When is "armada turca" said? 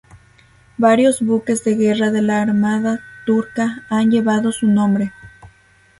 2.41-3.85